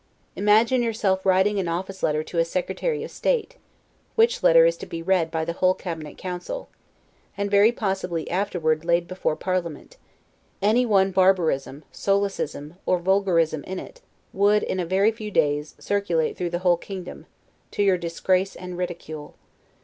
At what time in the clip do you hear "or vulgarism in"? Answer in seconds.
12.87-13.77